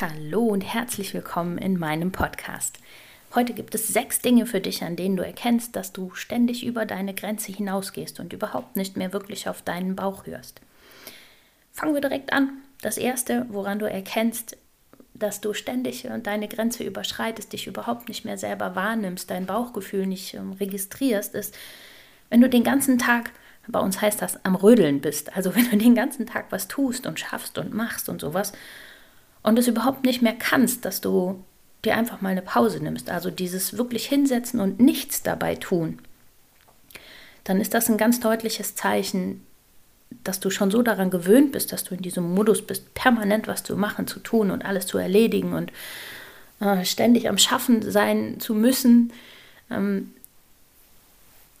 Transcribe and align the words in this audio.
Hallo 0.00 0.42
und 0.42 0.60
herzlich 0.60 1.12
willkommen 1.12 1.58
in 1.58 1.76
meinem 1.76 2.12
Podcast. 2.12 2.78
Heute 3.34 3.52
gibt 3.52 3.74
es 3.74 3.88
sechs 3.88 4.20
Dinge 4.20 4.46
für 4.46 4.60
dich, 4.60 4.84
an 4.84 4.94
denen 4.94 5.16
du 5.16 5.26
erkennst, 5.26 5.74
dass 5.74 5.92
du 5.92 6.14
ständig 6.14 6.64
über 6.64 6.86
deine 6.86 7.14
Grenze 7.14 7.50
hinausgehst 7.50 8.20
und 8.20 8.32
überhaupt 8.32 8.76
nicht 8.76 8.96
mehr 8.96 9.12
wirklich 9.12 9.48
auf 9.48 9.60
deinen 9.60 9.96
Bauch 9.96 10.24
hörst. 10.24 10.60
Fangen 11.72 11.94
wir 11.94 12.00
direkt 12.00 12.32
an. 12.32 12.58
Das 12.80 12.96
erste, 12.96 13.46
woran 13.48 13.80
du 13.80 13.90
erkennst, 13.90 14.56
dass 15.14 15.40
du 15.40 15.52
ständig 15.52 16.08
deine 16.22 16.46
Grenze 16.46 16.84
überschreitest, 16.84 17.52
dich 17.52 17.66
überhaupt 17.66 18.08
nicht 18.08 18.24
mehr 18.24 18.38
selber 18.38 18.76
wahrnimmst, 18.76 19.28
dein 19.28 19.46
Bauchgefühl 19.46 20.06
nicht 20.06 20.32
ähm, 20.34 20.52
registrierst, 20.52 21.34
ist, 21.34 21.58
wenn 22.30 22.40
du 22.40 22.48
den 22.48 22.62
ganzen 22.62 22.98
Tag, 22.98 23.32
bei 23.66 23.80
uns 23.80 24.00
heißt 24.00 24.22
das, 24.22 24.44
am 24.44 24.54
Rödeln 24.54 25.00
bist. 25.00 25.36
Also 25.36 25.52
wenn 25.56 25.68
du 25.68 25.76
den 25.76 25.96
ganzen 25.96 26.24
Tag 26.24 26.52
was 26.52 26.68
tust 26.68 27.04
und 27.04 27.18
schaffst 27.18 27.58
und 27.58 27.74
machst 27.74 28.08
und 28.08 28.20
sowas 28.20 28.52
und 29.48 29.58
es 29.58 29.66
überhaupt 29.66 30.04
nicht 30.04 30.20
mehr 30.20 30.34
kannst, 30.34 30.84
dass 30.84 31.00
du 31.00 31.42
dir 31.82 31.96
einfach 31.96 32.20
mal 32.20 32.28
eine 32.28 32.42
Pause 32.42 32.82
nimmst, 32.82 33.08
also 33.08 33.30
dieses 33.30 33.78
wirklich 33.78 34.06
hinsetzen 34.06 34.60
und 34.60 34.78
nichts 34.78 35.22
dabei 35.22 35.54
tun, 35.54 36.00
dann 37.44 37.58
ist 37.58 37.72
das 37.72 37.88
ein 37.88 37.96
ganz 37.96 38.20
deutliches 38.20 38.74
Zeichen, 38.74 39.42
dass 40.22 40.38
du 40.38 40.50
schon 40.50 40.70
so 40.70 40.82
daran 40.82 41.08
gewöhnt 41.08 41.52
bist, 41.52 41.72
dass 41.72 41.82
du 41.82 41.94
in 41.94 42.02
diesem 42.02 42.34
Modus 42.34 42.60
bist, 42.60 42.92
permanent 42.92 43.48
was 43.48 43.62
zu 43.62 43.74
machen, 43.74 44.06
zu 44.06 44.20
tun 44.20 44.50
und 44.50 44.66
alles 44.66 44.86
zu 44.86 44.98
erledigen 44.98 45.54
und 45.54 45.72
äh, 46.60 46.84
ständig 46.84 47.26
am 47.26 47.38
Schaffen 47.38 47.90
sein 47.90 48.40
zu 48.40 48.54
müssen, 48.54 49.14
ähm, 49.70 50.12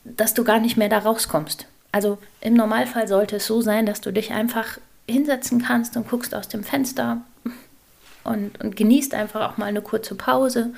dass 0.04 0.34
du 0.34 0.44
gar 0.44 0.60
nicht 0.60 0.76
mehr 0.76 0.90
da 0.90 0.98
rauskommst. 0.98 1.66
Also 1.90 2.18
im 2.42 2.52
Normalfall 2.52 3.08
sollte 3.08 3.36
es 3.36 3.46
so 3.46 3.62
sein, 3.62 3.86
dass 3.86 4.02
du 4.02 4.12
dich 4.12 4.30
einfach 4.32 4.76
hinsetzen 5.08 5.62
kannst 5.62 5.96
und 5.96 6.06
guckst 6.06 6.34
aus 6.34 6.48
dem 6.48 6.64
Fenster, 6.64 7.22
und, 8.28 8.60
und 8.62 8.76
genießt 8.76 9.14
einfach 9.14 9.50
auch 9.50 9.56
mal 9.56 9.66
eine 9.66 9.82
kurze 9.82 10.14
Pause, 10.14 10.72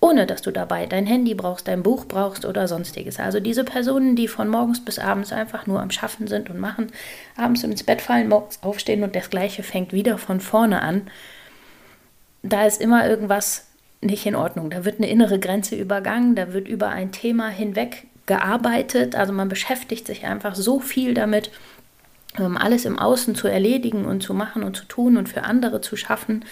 ohne 0.00 0.26
dass 0.26 0.42
du 0.42 0.52
dabei 0.52 0.86
dein 0.86 1.06
Handy 1.06 1.34
brauchst, 1.34 1.66
dein 1.66 1.82
Buch 1.82 2.04
brauchst 2.04 2.44
oder 2.44 2.68
sonstiges. 2.68 3.18
Also 3.18 3.40
diese 3.40 3.64
Personen, 3.64 4.14
die 4.14 4.28
von 4.28 4.48
morgens 4.48 4.84
bis 4.84 4.98
abends 4.98 5.32
einfach 5.32 5.66
nur 5.66 5.80
am 5.80 5.90
Schaffen 5.90 6.28
sind 6.28 6.50
und 6.50 6.60
machen, 6.60 6.92
abends 7.36 7.64
ins 7.64 7.82
Bett 7.82 8.00
fallen, 8.00 8.28
morgens 8.28 8.62
aufstehen 8.62 9.02
und 9.02 9.16
das 9.16 9.30
gleiche 9.30 9.62
fängt 9.62 9.92
wieder 9.92 10.18
von 10.18 10.40
vorne 10.40 10.82
an, 10.82 11.08
da 12.42 12.64
ist 12.64 12.80
immer 12.80 13.08
irgendwas 13.08 13.66
nicht 14.00 14.24
in 14.26 14.36
Ordnung. 14.36 14.70
Da 14.70 14.84
wird 14.84 14.98
eine 14.98 15.10
innere 15.10 15.40
Grenze 15.40 15.74
übergangen, 15.74 16.36
da 16.36 16.52
wird 16.52 16.68
über 16.68 16.88
ein 16.88 17.10
Thema 17.10 17.48
hinweg 17.48 18.06
gearbeitet. 18.26 19.16
Also 19.16 19.32
man 19.32 19.48
beschäftigt 19.48 20.06
sich 20.06 20.24
einfach 20.24 20.54
so 20.54 20.78
viel 20.78 21.14
damit, 21.14 21.50
ähm, 22.38 22.56
alles 22.56 22.84
im 22.84 22.98
Außen 22.98 23.34
zu 23.34 23.48
erledigen 23.48 24.04
und 24.04 24.22
zu 24.22 24.34
machen 24.34 24.62
und 24.62 24.76
zu 24.76 24.84
tun 24.84 25.16
und 25.16 25.28
für 25.28 25.42
andere 25.42 25.80
zu 25.80 25.96
schaffen 25.96 26.44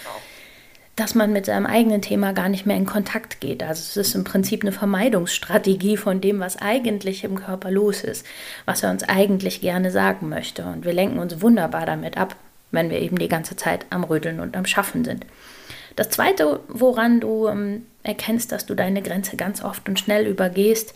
dass 0.96 1.14
man 1.14 1.30
mit 1.30 1.44
seinem 1.44 1.66
eigenen 1.66 2.00
Thema 2.00 2.32
gar 2.32 2.48
nicht 2.48 2.64
mehr 2.64 2.76
in 2.76 2.86
Kontakt 2.86 3.40
geht. 3.40 3.62
Also 3.62 3.80
es 3.80 3.96
ist 3.98 4.14
im 4.14 4.24
Prinzip 4.24 4.62
eine 4.62 4.72
Vermeidungsstrategie 4.72 5.98
von 5.98 6.22
dem, 6.22 6.40
was 6.40 6.56
eigentlich 6.56 7.22
im 7.22 7.36
Körper 7.36 7.70
los 7.70 8.02
ist, 8.02 8.24
was 8.64 8.82
er 8.82 8.90
uns 8.90 9.02
eigentlich 9.02 9.60
gerne 9.60 9.90
sagen 9.90 10.30
möchte. 10.30 10.64
Und 10.64 10.86
wir 10.86 10.94
lenken 10.94 11.18
uns 11.18 11.42
wunderbar 11.42 11.84
damit 11.84 12.16
ab, 12.16 12.34
wenn 12.70 12.88
wir 12.88 12.98
eben 13.00 13.18
die 13.18 13.28
ganze 13.28 13.56
Zeit 13.56 13.84
am 13.90 14.04
Rödeln 14.04 14.40
und 14.40 14.56
am 14.56 14.64
Schaffen 14.64 15.04
sind. 15.04 15.26
Das 15.96 16.08
Zweite, 16.08 16.60
woran 16.68 17.20
du 17.20 17.46
ähm, 17.46 17.86
erkennst, 18.02 18.50
dass 18.50 18.64
du 18.64 18.74
deine 18.74 19.02
Grenze 19.02 19.36
ganz 19.36 19.62
oft 19.62 19.88
und 19.90 20.00
schnell 20.00 20.26
übergehst, 20.26 20.94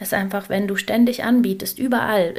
ist 0.00 0.12
einfach, 0.14 0.50
wenn 0.50 0.68
du 0.68 0.76
ständig 0.76 1.24
anbietest, 1.24 1.78
überall, 1.78 2.34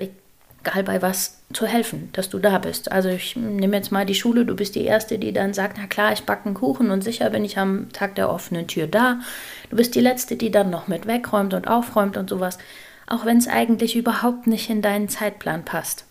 egal 0.64 0.84
bei 0.84 1.02
was, 1.02 1.42
zu 1.54 1.66
helfen, 1.66 2.10
dass 2.14 2.30
du 2.30 2.40
da 2.40 2.58
bist. 2.60 2.92
Also 2.92 3.10
ich 3.10 3.36
nehme 3.36 3.76
jetzt 3.76 3.92
mal 3.92 4.06
die 4.06 4.16
Schule, 4.16 4.46
du 4.46 4.56
bist 4.56 4.76
die 4.76 4.86
Erste, 4.86 5.20
die 5.20 5.34
dann 5.34 5.54
sagt, 5.54 5.78
na 5.80 5.88
klar, 5.88 6.14
ich 6.14 6.24
backe 6.24 6.46
einen 6.46 6.56
Kuchen 6.56 6.92
und 6.92 7.04
sicher 7.04 7.30
bin 7.30 7.44
ich 7.44 7.58
am 7.58 7.92
Tag 7.92 8.16
der 8.16 8.30
offenen 8.30 8.68
Tür 8.68 8.88
da. 8.88 9.20
Du 9.70 9.76
bist 9.76 9.96
die 9.96 10.02
Letzte, 10.02 10.36
die 10.36 10.52
dann 10.52 10.70
noch 10.70 10.88
mit 10.88 11.08
wegräumt 11.08 11.54
und 11.54 11.68
aufräumt 11.68 12.18
und 12.18 12.30
sowas, 12.30 12.58
auch 13.08 13.26
wenn 13.26 13.38
es 13.38 13.48
eigentlich 13.48 13.96
überhaupt 13.96 14.48
nicht 14.48 14.70
in 14.70 14.82
deinen 14.82 15.10
Zeitplan 15.10 15.66
passt. 15.66 16.06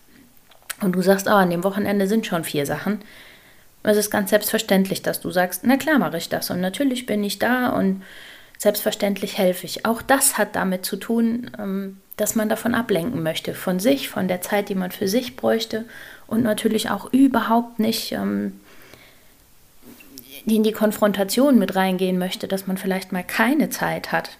Und 0.81 0.93
du 0.93 1.01
sagst, 1.01 1.27
oh, 1.27 1.31
an 1.31 1.49
dem 1.49 1.63
Wochenende 1.63 2.07
sind 2.07 2.25
schon 2.25 2.43
vier 2.43 2.65
Sachen. 2.65 2.99
Es 3.83 3.97
ist 3.97 4.11
ganz 4.11 4.29
selbstverständlich, 4.29 5.01
dass 5.01 5.21
du 5.21 5.31
sagst, 5.31 5.61
na 5.63 5.77
klar 5.77 5.97
mache 5.97 6.17
ich 6.17 6.29
das 6.29 6.51
und 6.51 6.61
natürlich 6.61 7.07
bin 7.07 7.23
ich 7.23 7.39
da 7.39 7.69
und 7.69 8.03
selbstverständlich 8.57 9.39
helfe 9.39 9.65
ich. 9.65 9.87
Auch 9.87 10.03
das 10.03 10.37
hat 10.37 10.55
damit 10.55 10.85
zu 10.85 10.97
tun, 10.97 11.49
ähm, 11.57 12.00
dass 12.17 12.35
man 12.35 12.49
davon 12.49 12.75
ablenken 12.75 13.23
möchte, 13.23 13.53
von 13.53 13.79
sich, 13.79 14.09
von 14.09 14.27
der 14.27 14.41
Zeit, 14.41 14.69
die 14.69 14.75
man 14.75 14.91
für 14.91 15.07
sich 15.07 15.35
bräuchte 15.35 15.85
und 16.27 16.43
natürlich 16.43 16.89
auch 16.89 17.11
überhaupt 17.11 17.79
nicht 17.79 18.11
ähm, 18.11 18.59
in 20.45 20.63
die 20.63 20.71
Konfrontation 20.71 21.59
mit 21.59 21.75
reingehen 21.75 22.17
möchte, 22.17 22.47
dass 22.47 22.67
man 22.67 22.77
vielleicht 22.77 23.11
mal 23.11 23.23
keine 23.23 23.69
Zeit 23.69 24.11
hat. 24.11 24.37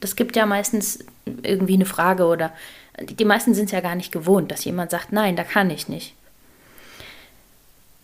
Das 0.00 0.16
gibt 0.16 0.36
ja 0.36 0.46
meistens 0.46 1.00
irgendwie 1.42 1.74
eine 1.74 1.86
Frage 1.86 2.26
oder 2.26 2.52
die 3.00 3.24
meisten 3.24 3.54
sind 3.54 3.66
es 3.66 3.72
ja 3.72 3.80
gar 3.80 3.94
nicht 3.94 4.12
gewohnt, 4.12 4.50
dass 4.50 4.64
jemand 4.64 4.90
sagt, 4.90 5.12
nein, 5.12 5.36
da 5.36 5.44
kann 5.44 5.70
ich 5.70 5.88
nicht. 5.88 6.14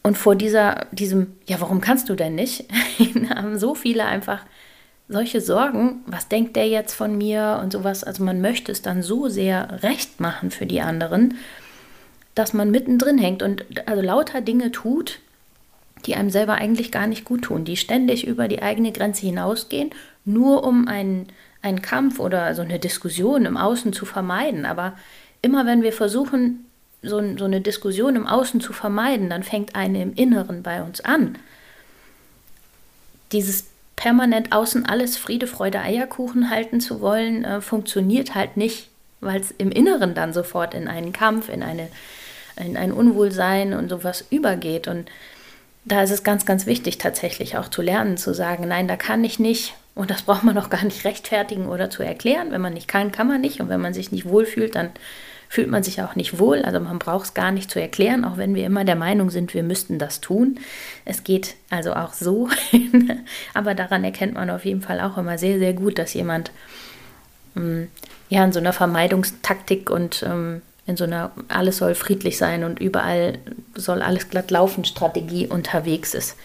Und 0.02 0.18
vor 0.18 0.36
dieser, 0.36 0.86
diesem, 0.92 1.34
ja, 1.46 1.60
warum 1.60 1.80
kannst 1.80 2.08
du 2.08 2.14
denn 2.14 2.34
nicht, 2.34 2.64
haben 3.34 3.58
so 3.58 3.74
viele 3.74 4.04
einfach 4.04 4.40
solche 5.08 5.40
Sorgen, 5.40 6.02
was 6.06 6.28
denkt 6.28 6.56
der 6.56 6.68
jetzt 6.68 6.94
von 6.94 7.16
mir 7.16 7.60
und 7.62 7.72
sowas, 7.72 8.04
also 8.04 8.24
man 8.24 8.40
möchte 8.40 8.72
es 8.72 8.82
dann 8.82 9.02
so 9.02 9.28
sehr 9.28 9.82
recht 9.82 10.20
machen 10.20 10.50
für 10.50 10.66
die 10.66 10.80
anderen, 10.80 11.36
dass 12.34 12.52
man 12.52 12.70
mittendrin 12.70 13.18
hängt 13.18 13.42
und 13.42 13.64
also 13.86 14.02
lauter 14.02 14.40
Dinge 14.40 14.72
tut, 14.72 15.20
die 16.06 16.16
einem 16.16 16.30
selber 16.30 16.54
eigentlich 16.54 16.90
gar 16.90 17.06
nicht 17.06 17.24
gut 17.24 17.42
tun, 17.42 17.64
die 17.64 17.76
ständig 17.76 18.26
über 18.26 18.48
die 18.48 18.62
eigene 18.62 18.92
Grenze 18.92 19.26
hinausgehen, 19.26 19.90
nur 20.24 20.64
um 20.64 20.88
einen, 20.88 21.28
einen 21.62 21.82
Kampf 21.82 22.18
oder 22.18 22.54
so 22.54 22.62
eine 22.62 22.78
Diskussion 22.78 23.46
im 23.46 23.56
Außen 23.56 23.92
zu 23.92 24.04
vermeiden. 24.04 24.66
Aber 24.66 24.94
immer 25.42 25.66
wenn 25.66 25.82
wir 25.82 25.92
versuchen, 25.92 26.66
so, 27.02 27.22
so 27.36 27.44
eine 27.44 27.60
Diskussion 27.60 28.16
im 28.16 28.26
Außen 28.26 28.60
zu 28.60 28.72
vermeiden, 28.72 29.30
dann 29.30 29.42
fängt 29.42 29.74
eine 29.76 30.02
im 30.02 30.14
Inneren 30.14 30.62
bei 30.62 30.82
uns 30.82 31.00
an. 31.00 31.38
Dieses 33.32 33.66
permanent 33.96 34.52
außen 34.52 34.86
alles 34.86 35.16
Friede, 35.16 35.46
Freude, 35.46 35.80
Eierkuchen 35.80 36.50
halten 36.50 36.80
zu 36.80 37.00
wollen, 37.00 37.44
äh, 37.44 37.60
funktioniert 37.60 38.34
halt 38.34 38.56
nicht, 38.56 38.88
weil 39.20 39.40
es 39.40 39.50
im 39.52 39.70
Inneren 39.70 40.14
dann 40.14 40.32
sofort 40.32 40.74
in 40.74 40.88
einen 40.88 41.12
Kampf, 41.12 41.48
in, 41.48 41.62
eine, 41.62 41.88
in 42.56 42.76
ein 42.76 42.92
Unwohlsein 42.92 43.72
und 43.72 43.88
sowas 43.88 44.24
übergeht. 44.30 44.88
Und 44.88 45.10
da 45.84 46.02
ist 46.02 46.10
es 46.10 46.22
ganz, 46.22 46.46
ganz 46.46 46.66
wichtig, 46.66 46.98
tatsächlich 46.98 47.56
auch 47.56 47.68
zu 47.68 47.82
lernen, 47.82 48.16
zu 48.16 48.34
sagen, 48.34 48.68
nein, 48.68 48.88
da 48.88 48.96
kann 48.96 49.24
ich 49.24 49.38
nicht. 49.38 49.74
Und 49.94 50.10
das 50.10 50.22
braucht 50.22 50.42
man 50.42 50.58
auch 50.58 50.70
gar 50.70 50.84
nicht 50.84 51.04
rechtfertigen 51.04 51.68
oder 51.68 51.88
zu 51.88 52.02
erklären. 52.02 52.50
Wenn 52.50 52.60
man 52.60 52.74
nicht 52.74 52.88
kann, 52.88 53.12
kann 53.12 53.28
man 53.28 53.40
nicht. 53.40 53.60
Und 53.60 53.68
wenn 53.68 53.80
man 53.80 53.94
sich 53.94 54.10
nicht 54.10 54.28
wohlfühlt, 54.28 54.74
dann 54.74 54.90
fühlt 55.54 55.70
man 55.70 55.84
sich 55.84 56.02
auch 56.02 56.16
nicht 56.16 56.40
wohl. 56.40 56.62
Also 56.62 56.80
man 56.80 56.98
braucht 56.98 57.26
es 57.26 57.34
gar 57.34 57.52
nicht 57.52 57.70
zu 57.70 57.80
erklären, 57.80 58.24
auch 58.24 58.38
wenn 58.38 58.56
wir 58.56 58.66
immer 58.66 58.84
der 58.84 58.96
Meinung 58.96 59.30
sind, 59.30 59.54
wir 59.54 59.62
müssten 59.62 60.00
das 60.00 60.20
tun. 60.20 60.58
Es 61.04 61.22
geht 61.22 61.54
also 61.70 61.94
auch 61.94 62.12
so. 62.12 62.48
Aber 63.54 63.76
daran 63.76 64.02
erkennt 64.02 64.34
man 64.34 64.50
auf 64.50 64.64
jeden 64.64 64.82
Fall 64.82 65.00
auch 65.00 65.16
immer 65.16 65.38
sehr, 65.38 65.60
sehr 65.60 65.72
gut, 65.72 65.96
dass 66.00 66.12
jemand 66.12 66.50
ähm, 67.56 67.86
ja 68.30 68.44
in 68.44 68.50
so 68.50 68.58
einer 68.58 68.72
Vermeidungstaktik 68.72 69.90
und 69.90 70.24
ähm, 70.28 70.60
in 70.86 70.96
so 70.96 71.04
einer 71.04 71.30
alles 71.46 71.76
soll 71.76 71.94
friedlich 71.94 72.36
sein 72.36 72.64
und 72.64 72.80
überall 72.80 73.38
soll 73.76 74.02
alles 74.02 74.30
glatt 74.30 74.50
laufen 74.50 74.84
Strategie 74.84 75.46
unterwegs 75.46 76.14
ist. 76.14 76.36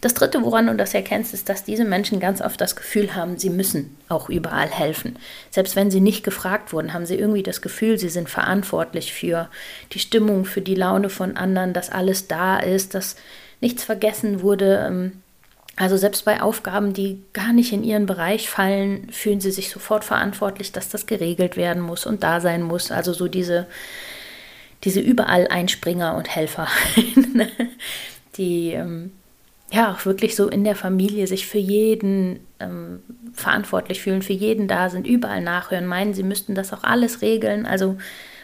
Das 0.00 0.14
Dritte, 0.14 0.42
woran 0.42 0.66
du 0.66 0.74
das 0.74 0.94
erkennst, 0.94 1.34
ist, 1.34 1.48
dass 1.48 1.64
diese 1.64 1.84
Menschen 1.84 2.20
ganz 2.20 2.40
oft 2.40 2.60
das 2.60 2.76
Gefühl 2.76 3.14
haben, 3.14 3.38
sie 3.38 3.50
müssen 3.50 3.96
auch 4.08 4.28
überall 4.28 4.68
helfen. 4.68 5.16
Selbst 5.50 5.76
wenn 5.76 5.90
sie 5.90 6.00
nicht 6.00 6.24
gefragt 6.24 6.72
wurden, 6.72 6.92
haben 6.92 7.06
sie 7.06 7.16
irgendwie 7.16 7.42
das 7.42 7.60
Gefühl, 7.60 7.98
sie 7.98 8.08
sind 8.08 8.28
verantwortlich 8.28 9.12
für 9.12 9.48
die 9.92 9.98
Stimmung, 9.98 10.44
für 10.44 10.60
die 10.60 10.74
Laune 10.74 11.10
von 11.10 11.36
anderen, 11.36 11.72
dass 11.72 11.90
alles 11.90 12.28
da 12.28 12.58
ist, 12.58 12.94
dass 12.94 13.16
nichts 13.60 13.84
vergessen 13.84 14.42
wurde. 14.42 14.86
Ähm, 14.86 15.12
also 15.76 15.96
selbst 15.96 16.24
bei 16.24 16.42
Aufgaben, 16.42 16.92
die 16.92 17.22
gar 17.32 17.52
nicht 17.52 17.72
in 17.72 17.84
ihren 17.84 18.06
Bereich 18.06 18.50
fallen, 18.50 19.08
fühlen 19.10 19.40
sie 19.40 19.50
sich 19.50 19.70
sofort 19.70 20.04
verantwortlich, 20.04 20.72
dass 20.72 20.88
das 20.90 21.06
geregelt 21.06 21.56
werden 21.56 21.82
muss 21.82 22.04
und 22.06 22.22
da 22.22 22.40
sein 22.40 22.62
muss. 22.62 22.90
Also 22.90 23.12
so 23.12 23.28
diese, 23.28 23.66
diese 24.84 25.00
überall 25.00 25.48
Einspringer 25.48 26.16
und 26.16 26.28
Helfer. 26.28 26.68
die 28.36 28.72
ähm, 28.72 29.12
ja 29.72 29.92
auch 29.92 30.04
wirklich 30.04 30.36
so 30.36 30.48
in 30.48 30.64
der 30.64 30.76
Familie 30.76 31.26
sich 31.26 31.46
für 31.46 31.58
jeden 31.58 32.40
ähm, 32.58 33.00
verantwortlich 33.32 34.00
fühlen, 34.02 34.22
für 34.22 34.32
jeden 34.32 34.68
da 34.68 34.90
sind, 34.90 35.06
überall 35.06 35.40
nachhören, 35.40 35.86
meinen, 35.86 36.14
sie 36.14 36.22
müssten 36.22 36.54
das 36.54 36.72
auch 36.72 36.82
alles 36.82 37.22
regeln. 37.22 37.66
Also 37.66 37.96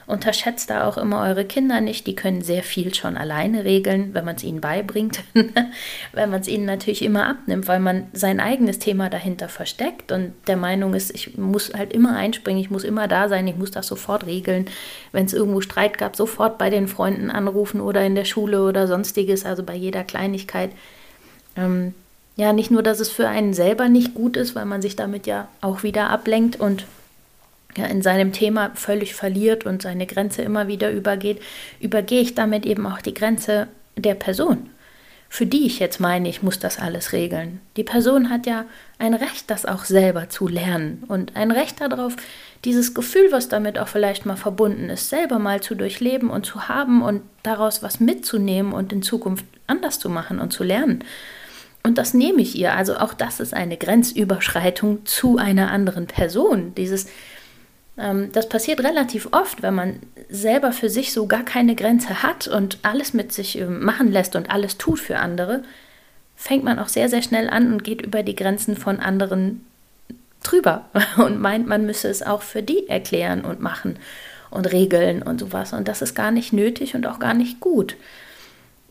unterschätzt 0.07 0.71
da 0.71 0.87
auch 0.87 0.99
immer 0.99 1.23
eure 1.23 1.45
Kinder 1.45 1.81
nicht. 1.81 2.07
Die 2.07 2.15
können 2.15 2.41
sehr 2.41 2.63
viel 2.63 2.95
schon 2.95 3.17
alleine 3.17 3.65
regeln, 3.65 4.15
wenn 4.15 4.25
man 4.25 4.37
es 4.37 4.45
ihnen 4.45 4.61
beibringt. 4.61 5.25
wenn 6.13 6.31
man 6.31 6.41
es 6.41 6.49
ihnen 6.49 6.65
natürlich 6.65 7.03
immer 7.03 7.27
abnimmt, 7.27 7.67
weil 7.67 7.81
man 7.81 8.07
sein 8.13 8.39
eigenes 8.39 8.79
Thema 8.79 9.11
dahinter 9.11 9.49
versteckt 9.49 10.13
und 10.13 10.33
der 10.47 10.57
Meinung 10.57 10.95
ist, 10.95 11.13
ich 11.13 11.37
muss 11.37 11.73
halt 11.75 11.93
immer 11.93 12.17
einspringen, 12.17 12.61
ich 12.61 12.71
muss 12.71 12.85
immer 12.85 13.09
da 13.09 13.29
sein, 13.29 13.49
ich 13.49 13.57
muss 13.57 13.73
das 13.73 13.89
sofort 13.89 14.27
regeln. 14.27 14.67
Wenn 15.11 15.27
es 15.27 15.35
irgendwo 15.35 15.61
Streit 15.61 15.99
gab, 15.99 16.15
sofort 16.15 16.57
bei 16.57 16.71
den 16.71 16.87
Freunden 16.87 17.31
anrufen 17.31 17.81
oder 17.81 18.05
in 18.07 18.15
der 18.15 18.25
Schule 18.25 18.63
oder 18.63 18.87
sonstiges, 18.87 19.45
also 19.45 19.65
bei 19.65 19.75
jeder 19.75 20.05
Kleinigkeit. 20.05 20.71
Ähm, 21.57 21.95
ja, 22.37 22.53
nicht 22.53 22.71
nur, 22.71 22.83
dass 22.83 23.01
es 23.01 23.11
für 23.11 23.29
einen 23.29 23.55
selber 23.55 23.89
nicht 23.89 24.15
gut 24.15 24.37
ist, 24.37 24.55
weil 24.55 24.67
man 24.67 24.83
sich 24.83 24.95
damit 24.95 25.27
ja 25.27 25.49
auch 25.63 25.83
wieder 25.83 26.11
ablenkt 26.11 26.61
und 26.61 26.87
ja, 27.77 27.87
in 27.87 28.03
seinem 28.03 28.33
Thema 28.33 28.71
völlig 28.75 29.15
verliert 29.15 29.67
und 29.67 29.83
seine 29.83 30.07
Grenze 30.07 30.43
immer 30.43 30.69
wieder 30.69 30.91
übergeht, 30.91 31.41
übergehe 31.81 32.21
ich 32.21 32.35
damit 32.35 32.67
eben 32.67 32.87
auch 32.87 33.01
die 33.01 33.15
Grenze 33.15 33.69
der 33.97 34.15
Person, 34.15 34.71
für 35.29 35.47
die 35.47 35.67
ich 35.67 35.79
jetzt 35.79 35.99
meine, 35.99 36.29
ich 36.29 36.43
muss 36.43 36.59
das 36.59 36.79
alles 36.79 37.13
regeln. 37.13 37.61
Die 37.77 37.85
Person 37.85 38.31
hat 38.31 38.47
ja 38.47 38.65
ein 38.99 39.15
Recht, 39.15 39.51
das 39.51 39.67
auch 39.67 39.85
selber 39.85 40.29
zu 40.29 40.49
lernen 40.49 41.05
und 41.09 41.37
ein 41.37 41.51
Recht 41.51 41.81
darauf, 41.81 42.17
dieses 42.65 42.95
Gefühl, 42.95 43.31
was 43.31 43.49
damit 43.49 43.79
auch 43.79 43.89
vielleicht 43.89 44.27
mal 44.27 44.37
verbunden 44.37 44.91
ist, 44.91 45.09
selber 45.09 45.39
mal 45.39 45.63
zu 45.63 45.75
durchleben 45.75 46.31
und 46.31 46.45
zu 46.45 46.69
haben 46.69 47.03
und 47.03 47.23
daraus 47.43 47.83
was 47.83 48.01
mitzunehmen 48.01 48.73
und 48.73 48.93
in 48.93 49.03
Zukunft 49.03 49.45
anders 49.67 49.99
zu 49.99 50.09
machen 50.09 50.39
und 50.39 50.53
zu 50.53 50.65
lernen. 50.65 51.05
Und 51.87 51.99
das 51.99 52.15
nehme 52.15 52.43
ich 52.43 52.57
ihr. 52.57 52.75
Also 52.75 52.97
auch 52.97 53.15
das 53.15 53.39
ist 53.39 53.55
eine 53.55 53.77
Grenzüberschreitung 53.77 55.07
zu 55.07 55.39
einer 55.39 55.71
anderen 55.71 56.09
Person. 56.09 56.75
Dieses, 56.75 57.07
ähm, 57.97 58.33
das 58.33 58.49
passiert 58.49 58.81
relativ 58.81 59.29
oft, 59.31 59.63
wenn 59.63 59.77
man 59.77 60.01
selber 60.29 60.73
für 60.73 60.91
sich 60.91 61.13
so 61.13 61.29
gar 61.29 61.45
keine 61.45 61.77
Grenze 61.77 62.25
hat 62.25 62.49
und 62.49 62.81
alles 62.83 63.15
mit 63.15 63.33
sich 63.33 63.57
ähm, 63.61 63.85
machen 63.85 64.11
lässt 64.11 64.35
und 64.35 64.51
alles 64.51 64.79
tut 64.79 64.99
für 64.99 65.21
andere, 65.21 65.63
fängt 66.35 66.65
man 66.65 66.81
auch 66.81 66.89
sehr, 66.89 67.09
sehr 67.09 67.23
schnell 67.23 67.49
an 67.49 67.73
und 67.73 67.85
geht 67.85 68.03
über 68.03 68.25
die 68.25 68.35
Grenzen 68.35 68.77
von 68.77 68.99
anderen 68.99 69.65
drüber 70.43 70.87
und 71.19 71.41
meint, 71.41 71.69
man 71.69 71.87
müsse 71.87 72.09
es 72.09 72.25
auch 72.25 72.43
für 72.43 72.65
die 72.65 72.89
erklären 72.89 73.45
und 73.45 73.61
machen 73.61 73.97
und 74.51 74.73
regeln 74.73 75.23
und 75.23 75.39
sowas. 75.39 75.73
Und 75.73 75.87
das 75.87 76.03
ist 76.03 76.17
gar 76.17 76.33
nicht 76.33 76.53
nötig 76.53 76.97
und 76.97 77.07
auch 77.07 77.21
gar 77.21 77.35
nicht 77.35 77.61
gut 77.61 77.95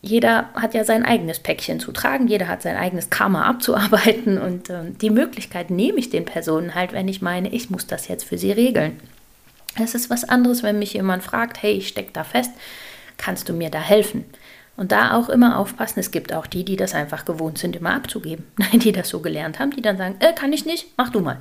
jeder 0.02 0.50
hat 0.54 0.74
ja 0.74 0.84
sein 0.84 1.04
eigenes 1.04 1.40
Päckchen 1.40 1.80
zu 1.80 1.92
tragen, 1.92 2.28
jeder 2.28 2.48
hat 2.48 2.62
sein 2.62 2.76
eigenes 2.76 3.10
Karma 3.10 3.44
abzuarbeiten 3.46 4.38
und 4.42 4.70
äh, 4.70 4.90
die 5.00 5.10
Möglichkeit 5.10 5.70
nehme 5.70 5.98
ich 5.98 6.10
den 6.10 6.24
Personen 6.24 6.74
halt, 6.74 6.92
wenn 6.92 7.08
ich 7.08 7.22
meine, 7.22 7.48
ich 7.48 7.70
muss 7.70 7.86
das 7.86 8.08
jetzt 8.08 8.24
für 8.24 8.38
sie 8.38 8.52
regeln. 8.52 9.00
Es 9.82 9.94
ist 9.94 10.08
was 10.08 10.24
anderes, 10.24 10.62
wenn 10.62 10.78
mich 10.78 10.94
jemand 10.94 11.22
fragt, 11.22 11.62
hey, 11.62 11.72
ich 11.72 11.88
stecke 11.88 12.12
da 12.12 12.24
fest, 12.24 12.50
kannst 13.18 13.48
du 13.48 13.52
mir 13.52 13.70
da 13.70 13.80
helfen? 13.80 14.24
Und 14.76 14.92
da 14.92 15.16
auch 15.16 15.28
immer 15.28 15.58
aufpassen, 15.58 16.00
es 16.00 16.10
gibt 16.10 16.32
auch 16.32 16.46
die, 16.46 16.64
die 16.64 16.76
das 16.76 16.94
einfach 16.94 17.24
gewohnt 17.24 17.58
sind, 17.58 17.76
immer 17.76 17.94
abzugeben. 17.94 18.46
Nein, 18.56 18.80
die 18.80 18.92
das 18.92 19.08
so 19.08 19.20
gelernt 19.20 19.58
haben, 19.58 19.70
die 19.70 19.82
dann 19.82 19.96
sagen, 19.96 20.16
äh, 20.20 20.32
kann 20.32 20.52
ich 20.52 20.66
nicht, 20.66 20.86
mach 20.96 21.10
du 21.10 21.20
mal. 21.20 21.38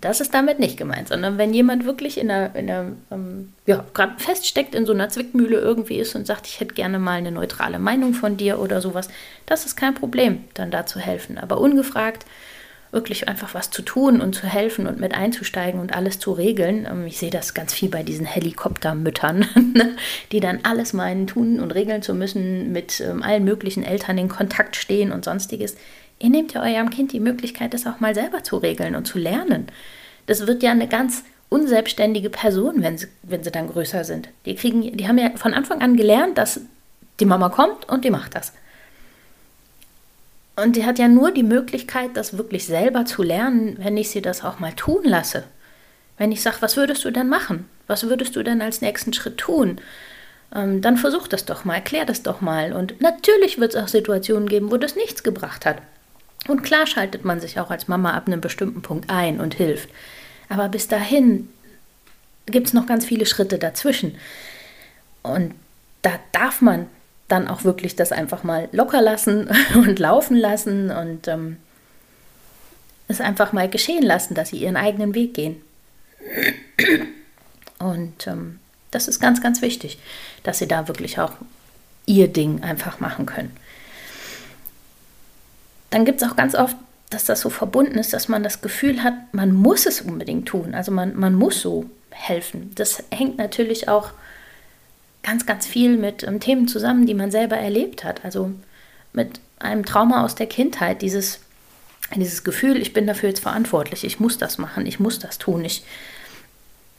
Das 0.00 0.20
ist 0.20 0.34
damit 0.34 0.58
nicht 0.58 0.76
gemeint, 0.76 1.08
sondern 1.08 1.38
wenn 1.38 1.52
jemand 1.52 1.84
wirklich 1.84 2.18
in 2.18 2.30
einer, 2.30 2.54
in 2.54 2.70
einer 2.70 2.92
ähm, 3.10 3.52
ja, 3.66 3.84
gerade 3.94 4.18
feststeckt 4.18 4.74
in 4.74 4.86
so 4.86 4.92
einer 4.92 5.08
Zwickmühle 5.08 5.58
irgendwie 5.58 5.98
ist 5.98 6.14
und 6.14 6.26
sagt, 6.26 6.46
ich 6.46 6.60
hätte 6.60 6.74
gerne 6.74 6.98
mal 6.98 7.18
eine 7.18 7.32
neutrale 7.32 7.78
Meinung 7.78 8.14
von 8.14 8.36
dir 8.36 8.60
oder 8.60 8.80
sowas, 8.80 9.08
das 9.46 9.66
ist 9.66 9.76
kein 9.76 9.94
Problem, 9.94 10.44
dann 10.54 10.70
da 10.70 10.86
zu 10.86 11.00
helfen. 11.00 11.38
Aber 11.38 11.58
ungefragt 11.58 12.24
wirklich 12.90 13.28
einfach 13.28 13.54
was 13.54 13.70
zu 13.70 13.82
tun 13.82 14.20
und 14.20 14.34
zu 14.34 14.46
helfen 14.46 14.86
und 14.86 14.98
mit 14.98 15.14
einzusteigen 15.14 15.80
und 15.80 15.94
alles 15.94 16.18
zu 16.18 16.32
regeln. 16.32 16.86
Ähm, 16.90 17.06
ich 17.06 17.18
sehe 17.18 17.30
das 17.30 17.54
ganz 17.54 17.74
viel 17.74 17.88
bei 17.88 18.02
diesen 18.02 18.26
Helikoptermüttern, 18.26 19.46
ne, 19.74 19.96
die 20.32 20.40
dann 20.40 20.60
alles 20.62 20.92
meinen, 20.92 21.26
tun 21.26 21.60
und 21.60 21.72
regeln 21.72 22.02
zu 22.02 22.14
müssen, 22.14 22.72
mit 22.72 23.00
ähm, 23.00 23.22
allen 23.22 23.44
möglichen 23.44 23.84
Eltern 23.84 24.18
in 24.18 24.28
Kontakt 24.28 24.76
stehen 24.76 25.12
und 25.12 25.24
sonstiges. 25.24 25.76
Ihr 26.18 26.30
nehmt 26.30 26.54
ja 26.54 26.62
eurem 26.62 26.90
Kind 26.90 27.12
die 27.12 27.20
Möglichkeit, 27.20 27.74
das 27.74 27.86
auch 27.86 28.00
mal 28.00 28.14
selber 28.14 28.42
zu 28.42 28.56
regeln 28.56 28.94
und 28.96 29.06
zu 29.06 29.18
lernen. 29.18 29.68
Das 30.26 30.46
wird 30.46 30.62
ja 30.62 30.72
eine 30.72 30.88
ganz 30.88 31.24
unselbstständige 31.48 32.30
Person, 32.30 32.82
wenn 32.82 32.98
sie, 32.98 33.08
wenn 33.22 33.42
sie 33.42 33.50
dann 33.50 33.68
größer 33.68 34.04
sind. 34.04 34.28
Die, 34.44 34.54
kriegen, 34.54 34.96
die 34.96 35.08
haben 35.08 35.18
ja 35.18 35.30
von 35.36 35.54
Anfang 35.54 35.80
an 35.80 35.96
gelernt, 35.96 36.36
dass 36.36 36.60
die 37.20 37.24
Mama 37.24 37.48
kommt 37.48 37.88
und 37.88 38.04
die 38.04 38.10
macht 38.10 38.34
das. 38.34 38.52
Und 40.56 40.74
die 40.74 40.84
hat 40.84 40.98
ja 40.98 41.06
nur 41.06 41.30
die 41.30 41.44
Möglichkeit, 41.44 42.10
das 42.14 42.36
wirklich 42.36 42.66
selber 42.66 43.04
zu 43.04 43.22
lernen, 43.22 43.76
wenn 43.80 43.96
ich 43.96 44.10
sie 44.10 44.20
das 44.20 44.44
auch 44.44 44.58
mal 44.58 44.72
tun 44.72 45.04
lasse. 45.04 45.44
Wenn 46.16 46.32
ich 46.32 46.42
sage, 46.42 46.56
was 46.60 46.76
würdest 46.76 47.04
du 47.04 47.12
denn 47.12 47.28
machen? 47.28 47.68
Was 47.86 48.08
würdest 48.08 48.34
du 48.34 48.42
denn 48.42 48.60
als 48.60 48.80
nächsten 48.80 49.12
Schritt 49.12 49.38
tun? 49.38 49.80
Ähm, 50.52 50.80
dann 50.80 50.96
versuch 50.96 51.28
das 51.28 51.44
doch 51.44 51.64
mal, 51.64 51.76
erklär 51.76 52.04
das 52.04 52.24
doch 52.24 52.40
mal. 52.40 52.72
Und 52.72 53.00
natürlich 53.00 53.58
wird 53.58 53.74
es 53.74 53.80
auch 53.80 53.88
Situationen 53.88 54.48
geben, 54.48 54.72
wo 54.72 54.76
das 54.78 54.96
nichts 54.96 55.22
gebracht 55.22 55.64
hat. 55.64 55.78
Und 56.48 56.62
klar 56.62 56.86
schaltet 56.86 57.24
man 57.24 57.40
sich 57.40 57.60
auch 57.60 57.70
als 57.70 57.88
Mama 57.88 58.14
ab 58.14 58.26
einem 58.26 58.40
bestimmten 58.40 58.82
Punkt 58.82 59.10
ein 59.10 59.38
und 59.38 59.54
hilft. 59.54 59.90
Aber 60.48 60.68
bis 60.68 60.88
dahin 60.88 61.50
gibt 62.46 62.66
es 62.68 62.72
noch 62.72 62.86
ganz 62.86 63.04
viele 63.04 63.26
Schritte 63.26 63.58
dazwischen. 63.58 64.16
Und 65.22 65.54
da 66.00 66.18
darf 66.32 66.62
man 66.62 66.86
dann 67.28 67.48
auch 67.48 67.64
wirklich 67.64 67.96
das 67.96 68.12
einfach 68.12 68.44
mal 68.44 68.70
locker 68.72 69.02
lassen 69.02 69.50
und 69.74 69.98
laufen 69.98 70.36
lassen 70.36 70.90
und 70.90 71.28
ähm, 71.28 71.58
es 73.08 73.20
einfach 73.20 73.52
mal 73.52 73.68
geschehen 73.68 74.02
lassen, 74.02 74.34
dass 74.34 74.48
sie 74.48 74.56
ihren 74.56 74.76
eigenen 74.76 75.14
Weg 75.14 75.34
gehen. 75.34 75.60
Und 77.78 78.26
ähm, 78.26 78.58
das 78.90 79.06
ist 79.06 79.20
ganz, 79.20 79.42
ganz 79.42 79.60
wichtig, 79.60 79.98
dass 80.44 80.58
sie 80.58 80.68
da 80.68 80.88
wirklich 80.88 81.20
auch 81.20 81.32
ihr 82.06 82.28
Ding 82.28 82.62
einfach 82.62 83.00
machen 83.00 83.26
können 83.26 83.54
dann 85.90 86.04
gibt 86.04 86.22
es 86.22 86.28
auch 86.28 86.36
ganz 86.36 86.54
oft, 86.54 86.76
dass 87.10 87.24
das 87.24 87.40
so 87.40 87.50
verbunden 87.50 87.98
ist, 87.98 88.12
dass 88.12 88.28
man 88.28 88.42
das 88.42 88.60
Gefühl 88.60 89.02
hat, 89.02 89.14
man 89.32 89.52
muss 89.52 89.86
es 89.86 90.02
unbedingt 90.02 90.46
tun. 90.46 90.74
Also 90.74 90.92
man, 90.92 91.16
man 91.16 91.34
muss 91.34 91.62
so 91.62 91.86
helfen. 92.10 92.72
Das 92.74 93.02
hängt 93.10 93.38
natürlich 93.38 93.88
auch 93.88 94.10
ganz, 95.22 95.46
ganz 95.46 95.66
viel 95.66 95.96
mit 95.96 96.22
ähm, 96.22 96.40
Themen 96.40 96.68
zusammen, 96.68 97.06
die 97.06 97.14
man 97.14 97.30
selber 97.30 97.56
erlebt 97.56 98.04
hat. 98.04 98.24
Also 98.24 98.52
mit 99.12 99.40
einem 99.58 99.84
Trauma 99.84 100.24
aus 100.24 100.34
der 100.34 100.46
Kindheit, 100.46 101.00
dieses, 101.00 101.40
dieses 102.14 102.44
Gefühl, 102.44 102.80
ich 102.80 102.92
bin 102.92 103.06
dafür 103.06 103.30
jetzt 103.30 103.40
verantwortlich, 103.40 104.04
ich 104.04 104.20
muss 104.20 104.38
das 104.38 104.58
machen, 104.58 104.86
ich 104.86 105.00
muss 105.00 105.18
das 105.18 105.38
tun, 105.38 105.64
ich 105.64 105.84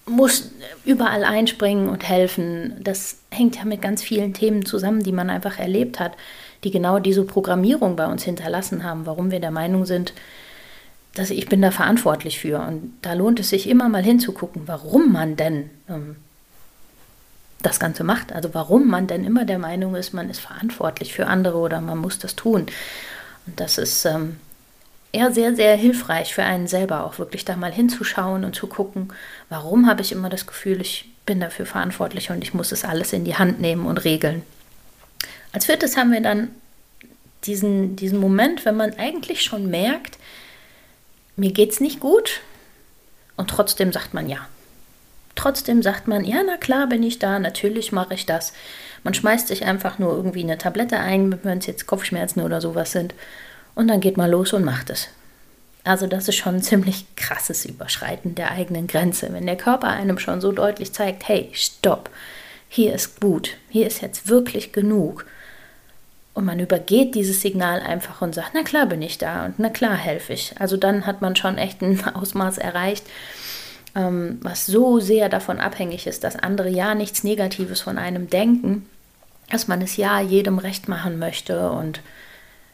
muss 0.06 0.50
überall 0.86 1.24
einspringen 1.24 1.88
und 1.88 2.08
helfen. 2.08 2.78
Das 2.84 3.18
hängt 3.30 3.58
ja 3.58 3.66
mit 3.66 3.82
ganz 3.82 4.02
vielen 4.02 4.34
Themen 4.34 4.66
zusammen, 4.66 5.04
die 5.04 5.12
man 5.12 5.30
einfach 5.30 5.60
erlebt 5.60 6.00
hat 6.00 6.14
die 6.64 6.72
genau 6.72 7.00
diese 7.00 7.24
Programmierung 7.24 7.96
bei 7.96 8.08
uns 8.08 8.24
hinterlassen 8.24 8.84
haben, 8.84 9.06
warum 9.06 9.32
wir 9.32 9.40
der 9.40 9.52
Meinung 9.52 9.86
sind, 9.86 10.14
dass 11.16 11.30
ich 11.30 11.48
bin 11.48 11.62
da 11.62 11.72
verantwortlich 11.72 12.40
für. 12.40 12.60
Und 12.60 12.94
da 13.02 13.14
lohnt 13.14 13.40
es 13.40 13.50
sich 13.50 13.68
immer 13.68 13.90
mal 13.90 14.04
hinzugucken, 14.04 14.64
warum 14.66 15.12
man 15.12 15.36
denn 15.36 15.70
ähm, 15.90 16.18
das 17.62 17.80
Ganze 17.80 18.04
macht. 18.04 18.32
Also 18.32 18.54
warum 18.54 18.88
man 18.88 19.08
denn 19.08 19.26
immer 19.26 19.46
der 19.46 19.60
Meinung 19.60 19.96
ist, 19.96 20.14
man 20.14 20.30
ist 20.30 20.40
verantwortlich 20.40 21.14
für 21.14 21.28
andere 21.28 21.58
oder 21.58 21.82
man 21.82 21.98
muss 21.98 22.20
das 22.20 22.36
tun. 22.36 22.68
Und 23.46 23.60
das 23.60 23.78
ist 23.78 24.06
ähm, 24.06 24.38
eher 25.12 25.32
sehr, 25.32 25.56
sehr 25.56 25.76
hilfreich 25.76 26.34
für 26.34 26.44
einen 26.44 26.68
selber, 26.68 27.06
auch 27.06 27.20
wirklich 27.20 27.46
da 27.46 27.56
mal 27.56 27.72
hinzuschauen 27.72 28.46
und 28.46 28.56
zu 28.56 28.68
gucken, 28.68 29.12
warum 29.50 29.88
habe 29.88 30.02
ich 30.02 30.12
immer 30.12 30.30
das 30.30 30.46
Gefühl, 30.46 30.82
ich 30.82 31.12
bin 31.26 31.40
dafür 31.40 31.66
verantwortlich 31.66 32.32
und 32.32 32.44
ich 32.44 32.54
muss 32.54 32.72
es 32.72 32.86
alles 32.86 33.14
in 33.14 33.26
die 33.26 33.36
Hand 33.36 33.60
nehmen 33.60 33.86
und 33.86 34.04
regeln. 34.04 34.44
Als 35.52 35.66
viertes 35.66 35.98
haben 35.98 36.12
wir 36.12 36.22
dann 36.22 36.50
diesen, 37.46 37.96
diesen 37.96 38.20
Moment, 38.20 38.66
wenn 38.66 38.76
man 38.76 38.94
eigentlich 38.96 39.42
schon 39.42 39.70
merkt, 39.70 40.18
mir 41.36 41.52
geht 41.52 41.72
es 41.72 41.80
nicht 41.80 42.00
gut 42.00 42.42
und 43.38 43.50
trotzdem 43.50 43.92
sagt 43.92 44.14
man 44.14 44.30
ja. 44.30 44.48
Trotzdem 45.36 45.82
sagt 45.82 46.08
man, 46.08 46.26
ja, 46.26 46.42
na 46.46 46.58
klar 46.58 46.88
bin 46.88 47.02
ich 47.02 47.18
da, 47.18 47.40
natürlich 47.40 47.94
mache 47.94 48.14
ich 48.14 48.26
das. 48.26 48.52
Man 49.04 49.14
schmeißt 49.14 49.48
sich 49.48 49.64
einfach 49.66 49.98
nur 49.98 50.14
irgendwie 50.14 50.44
eine 50.44 50.58
Tablette 50.58 51.00
ein, 51.00 51.40
wenn 51.44 51.60
es 51.60 51.66
jetzt 51.66 51.88
Kopfschmerzen 51.88 52.42
oder 52.42 52.60
sowas 52.60 52.92
sind. 52.92 53.14
Und 53.74 53.88
dann 53.88 54.02
geht 54.02 54.18
man 54.18 54.30
los 54.30 54.52
und 54.52 54.66
macht 54.66 54.90
es. 54.90 55.08
Also 55.86 56.08
das 56.08 56.28
ist 56.28 56.36
schon 56.36 56.56
ein 56.56 56.62
ziemlich 56.62 57.06
krasses 57.16 57.66
Überschreiten 57.66 58.36
der 58.36 58.52
eigenen 58.52 58.88
Grenze, 58.88 59.32
wenn 59.32 59.46
der 59.46 59.56
Körper 59.56 59.88
einem 59.88 60.20
schon 60.20 60.42
so 60.42 60.52
deutlich 60.52 60.92
zeigt, 60.92 61.28
hey, 61.30 61.50
stopp, 61.54 62.10
hier 62.68 62.94
ist 62.94 63.22
gut, 63.22 63.56
hier 63.70 63.88
ist 63.88 64.02
jetzt 64.02 64.28
wirklich 64.28 64.74
genug. 64.74 65.26
Und 66.40 66.46
man 66.46 66.62
übergeht 66.62 67.16
dieses 67.16 67.42
Signal 67.42 67.82
einfach 67.82 68.22
und 68.22 68.34
sagt, 68.34 68.52
na 68.54 68.64
klar 68.64 68.86
bin 68.86 69.02
ich 69.02 69.18
da 69.18 69.44
und 69.44 69.56
na 69.58 69.68
klar 69.68 69.98
helfe 69.98 70.32
ich. 70.32 70.56
Also 70.58 70.78
dann 70.78 71.06
hat 71.06 71.22
man 71.22 71.36
schon 71.36 71.58
echt 71.58 71.82
ein 71.82 72.02
Ausmaß 72.16 72.60
erreicht, 72.60 73.06
ähm, 73.94 74.40
was 74.42 74.66
so 74.66 75.02
sehr 75.02 75.28
davon 75.28 75.60
abhängig 75.60 76.08
ist, 76.08 76.24
dass 76.24 76.38
andere 76.38 76.70
ja 76.70 76.96
nichts 76.96 77.26
Negatives 77.26 77.82
von 77.82 77.98
einem 77.98 78.30
denken, 78.30 78.86
dass 79.50 79.68
man 79.68 79.82
es 79.82 79.98
ja 79.98 80.22
jedem 80.22 80.60
recht 80.60 80.88
machen 80.88 81.20
möchte 81.20 81.72
und 81.72 82.00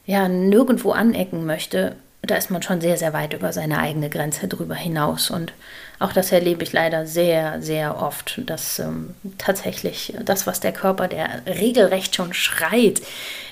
ja 0.06 0.28
nirgendwo 0.28 0.92
anecken 0.92 1.48
möchte, 1.48 1.96
da 2.32 2.36
ist 2.36 2.52
man 2.52 2.62
schon 2.62 2.82
sehr, 2.82 2.98
sehr 2.98 3.14
weit 3.14 3.34
über 3.34 3.54
seine 3.54 3.80
eigene 3.80 4.10
Grenze 4.10 4.48
drüber 4.48 4.76
hinaus. 4.76 5.30
Und 5.30 5.54
auch 6.00 6.14
das 6.14 6.32
erlebe 6.32 6.64
ich 6.64 6.74
leider 6.74 7.06
sehr, 7.06 7.62
sehr 7.62 8.02
oft, 8.02 8.42
dass 8.46 8.80
ähm, 8.80 9.16
tatsächlich 9.38 10.14
das, 10.24 10.48
was 10.48 10.60
der 10.60 10.72
Körper, 10.72 11.08
der 11.08 11.42
regelrecht 11.46 12.16
schon 12.16 12.34
schreit 12.34 13.02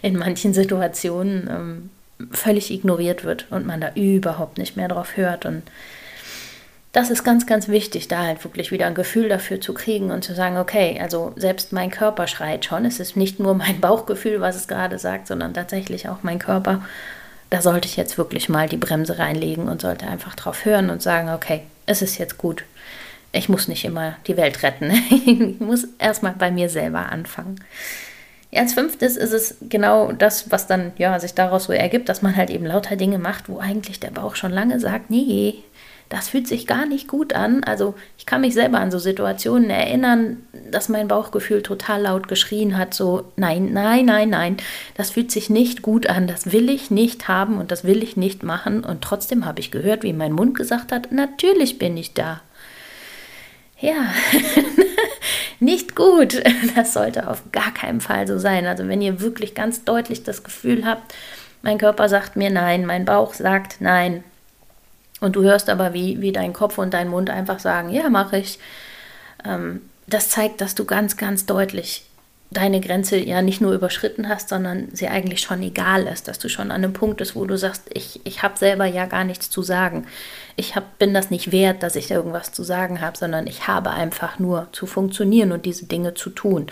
in 0.01 0.17
manchen 0.17 0.53
Situationen, 0.53 1.49
ähm, 1.49 1.89
völlig 2.31 2.71
ignoriert 2.71 3.23
wird 3.23 3.47
und 3.49 3.65
man 3.65 3.81
da 3.81 3.91
überhaupt 3.95 4.57
nicht 4.57 4.77
mehr 4.77 4.87
drauf 4.87 5.17
hört. 5.17 5.45
Und 5.45 5.63
das 6.93 7.09
ist 7.09 7.23
ganz, 7.23 7.47
ganz 7.47 7.67
wichtig, 7.67 8.07
da 8.07 8.23
halt 8.23 8.43
wirklich 8.43 8.71
wieder 8.71 8.85
ein 8.85 8.93
Gefühl 8.93 9.27
dafür 9.27 9.59
zu 9.59 9.73
kriegen 9.73 10.11
und 10.11 10.23
zu 10.23 10.35
sagen, 10.35 10.57
okay, 10.57 10.99
also 11.01 11.33
selbst 11.35 11.73
mein 11.73 11.89
Körper 11.89 12.27
schreit 12.27 12.65
schon. 12.65 12.85
Es 12.85 12.99
ist 12.99 13.17
nicht 13.17 13.39
nur 13.39 13.55
mein 13.55 13.79
Bauchgefühl, 13.81 14.41
was 14.41 14.55
es 14.55 14.67
gerade 14.67 14.99
sagt, 14.99 15.27
sondern 15.27 15.53
tatsächlich 15.53 16.07
auch 16.07 16.19
mein 16.21 16.39
Körper. 16.39 16.83
Da 17.53 17.61
sollte 17.61 17.87
ich 17.87 17.97
jetzt 17.97 18.17
wirklich 18.17 18.49
mal 18.49 18.67
die 18.67 18.77
Bremse 18.77 19.19
reinlegen 19.19 19.67
und 19.67 19.79
sollte 19.79 20.07
einfach 20.07 20.33
drauf 20.33 20.65
hören 20.65 20.89
und 20.89 21.03
sagen, 21.03 21.29
okay, 21.29 21.61
es 21.85 22.01
ist 22.01 22.17
jetzt 22.17 22.39
gut. 22.39 22.63
Ich 23.31 23.47
muss 23.47 23.67
nicht 23.67 23.85
immer 23.85 24.15
die 24.25 24.37
Welt 24.37 24.63
retten. 24.63 24.89
ich 25.11 25.59
muss 25.59 25.87
erstmal 25.99 26.33
bei 26.33 26.49
mir 26.49 26.67
selber 26.67 27.11
anfangen. 27.11 27.63
Ja, 28.49 28.61
als 28.61 28.73
fünftes 28.73 29.17
ist 29.17 29.33
es 29.33 29.57
genau 29.69 30.13
das, 30.13 30.49
was 30.49 30.65
dann 30.65 30.93
ja, 30.97 31.19
sich 31.19 31.35
daraus 31.35 31.65
so 31.65 31.73
ergibt, 31.73 32.09
dass 32.09 32.23
man 32.23 32.35
halt 32.35 32.49
eben 32.49 32.65
lauter 32.65 32.95
Dinge 32.95 33.19
macht, 33.19 33.47
wo 33.47 33.59
eigentlich 33.59 33.99
der 33.99 34.09
Bauch 34.09 34.33
schon 34.33 34.51
lange 34.51 34.79
sagt, 34.79 35.11
nee, 35.11 35.63
das 36.13 36.29
fühlt 36.29 36.47
sich 36.47 36.67
gar 36.67 36.85
nicht 36.85 37.07
gut 37.07 37.33
an. 37.33 37.63
Also 37.63 37.95
ich 38.19 38.27
kann 38.27 38.41
mich 38.41 38.53
selber 38.53 38.77
an 38.79 38.91
so 38.91 38.99
Situationen 38.99 39.71
erinnern, 39.71 40.45
dass 40.69 40.87
mein 40.87 41.07
Bauchgefühl 41.07 41.63
total 41.63 42.03
laut 42.03 42.27
geschrien 42.27 42.77
hat, 42.77 42.93
so 42.93 43.31
nein, 43.35 43.73
nein, 43.73 44.05
nein, 44.05 44.29
nein, 44.29 44.57
das 44.95 45.09
fühlt 45.09 45.31
sich 45.31 45.49
nicht 45.49 45.81
gut 45.81 46.05
an, 46.05 46.27
das 46.27 46.51
will 46.51 46.69
ich 46.69 46.91
nicht 46.91 47.27
haben 47.27 47.57
und 47.57 47.71
das 47.71 47.83
will 47.83 48.03
ich 48.03 48.15
nicht 48.15 48.43
machen. 48.43 48.83
Und 48.83 49.01
trotzdem 49.01 49.43
habe 49.43 49.59
ich 49.59 49.71
gehört, 49.71 50.03
wie 50.03 50.13
mein 50.13 50.33
Mund 50.33 50.55
gesagt 50.55 50.91
hat, 50.91 51.11
natürlich 51.11 51.79
bin 51.79 51.97
ich 51.97 52.13
da. 52.13 52.41
Ja, 53.79 54.13
nicht 55.59 55.95
gut. 55.95 56.43
Das 56.75 56.93
sollte 56.93 57.27
auf 57.27 57.41
gar 57.51 57.73
keinen 57.73 58.01
Fall 58.01 58.27
so 58.27 58.37
sein. 58.37 58.67
Also 58.67 58.87
wenn 58.87 59.01
ihr 59.01 59.19
wirklich 59.19 59.55
ganz 59.55 59.83
deutlich 59.83 60.21
das 60.21 60.43
Gefühl 60.43 60.85
habt, 60.85 61.11
mein 61.63 61.79
Körper 61.79 62.07
sagt 62.07 62.35
mir 62.35 62.51
nein, 62.51 62.85
mein 62.85 63.03
Bauch 63.03 63.33
sagt 63.33 63.77
nein, 63.81 64.23
und 65.23 65.37
du 65.37 65.43
hörst 65.43 65.69
aber, 65.69 65.93
wie, 65.93 66.19
wie 66.19 66.33
dein 66.33 66.51
Kopf 66.51 66.77
und 66.77 66.93
dein 66.93 67.07
Mund 67.07 67.29
einfach 67.29 67.59
sagen, 67.59 67.89
ja, 67.89 68.09
mache 68.09 68.37
ich. 68.37 68.59
Ähm, 69.45 69.81
das 70.05 70.27
zeigt, 70.27 70.59
dass 70.59 70.75
du 70.75 70.83
ganz, 70.83 71.15
ganz 71.15 71.45
deutlich 71.45 72.05
deine 72.51 72.81
Grenze 72.81 73.17
ja 73.17 73.41
nicht 73.41 73.61
nur 73.61 73.71
überschritten 73.71 74.27
hast, 74.27 74.49
sondern 74.49 74.89
sie 74.91 75.07
eigentlich 75.07 75.39
schon 75.39 75.63
egal 75.63 76.03
ist, 76.07 76.27
dass 76.27 76.39
du 76.39 76.49
schon 76.49 76.71
an 76.71 76.83
einem 76.83 76.91
Punkt 76.91 77.17
bist, 77.17 77.37
wo 77.37 77.45
du 77.45 77.57
sagst, 77.57 77.83
ich, 77.93 78.19
ich 78.25 78.43
habe 78.43 78.57
selber 78.57 78.85
ja 78.85 79.05
gar 79.05 79.23
nichts 79.23 79.49
zu 79.49 79.63
sagen. 79.63 80.07
Ich 80.57 80.75
hab, 80.75 80.99
bin 80.99 81.13
das 81.13 81.31
nicht 81.31 81.53
wert, 81.53 81.83
dass 81.83 81.95
ich 81.95 82.11
irgendwas 82.11 82.51
zu 82.51 82.63
sagen 82.63 82.99
habe, 82.99 83.17
sondern 83.17 83.47
ich 83.47 83.67
habe 83.67 83.91
einfach 83.91 84.39
nur 84.39 84.67
zu 84.73 84.85
funktionieren 84.85 85.53
und 85.53 85.65
diese 85.65 85.85
Dinge 85.85 86.15
zu 86.15 86.29
tun. 86.29 86.67